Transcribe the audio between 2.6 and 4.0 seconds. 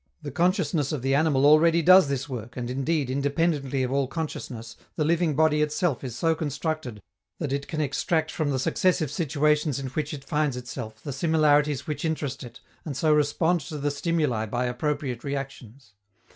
indeed, independently of